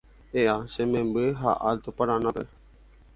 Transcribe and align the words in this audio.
E'a 0.39 0.55
che 0.71 0.83
memby 0.91 1.25
ha 1.41 1.51
Alto 1.69 1.89
Paranáme 1.97 2.45